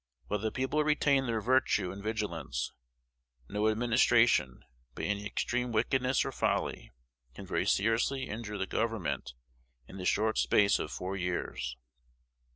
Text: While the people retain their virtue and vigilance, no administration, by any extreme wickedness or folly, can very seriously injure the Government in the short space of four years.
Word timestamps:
While 0.25 0.39
the 0.39 0.51
people 0.51 0.83
retain 0.83 1.27
their 1.27 1.41
virtue 1.41 1.91
and 1.91 2.01
vigilance, 2.01 2.73
no 3.47 3.69
administration, 3.69 4.63
by 4.95 5.03
any 5.03 5.27
extreme 5.27 5.71
wickedness 5.71 6.25
or 6.25 6.31
folly, 6.31 6.91
can 7.35 7.45
very 7.45 7.67
seriously 7.67 8.27
injure 8.27 8.57
the 8.57 8.65
Government 8.65 9.35
in 9.87 9.97
the 9.99 10.05
short 10.05 10.39
space 10.39 10.79
of 10.79 10.91
four 10.91 11.15
years. 11.17 11.77